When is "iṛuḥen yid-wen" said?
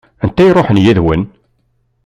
0.49-1.23